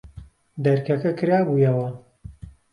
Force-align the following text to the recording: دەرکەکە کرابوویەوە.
دەرکەکە 0.63 1.11
کرابوویەوە. 1.19 1.89